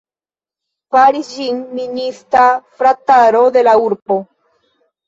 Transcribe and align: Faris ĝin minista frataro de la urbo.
Faris 0.95 1.29
ĝin 1.35 1.61
minista 1.81 2.49
frataro 2.81 3.47
de 3.59 3.67
la 3.71 3.79
urbo. 3.89 4.21